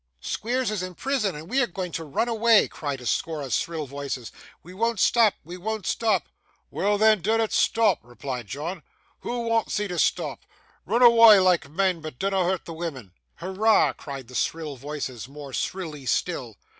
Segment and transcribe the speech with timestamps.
[0.19, 3.53] 'Squeers is in prison, and we are going to run away!' cried a score of
[3.53, 4.31] shrill voices.
[4.63, 6.27] 'We won't stop, we won't stop!'
[6.71, 8.81] 'Weel then, dinnot stop,' replied John;
[9.19, 10.39] 'who waants thee to stop?
[10.87, 15.53] Roon awa' loike men, but dinnot hurt the women.' 'Hurrah!' cried the shrill voices, more
[15.53, 16.57] shrilly still.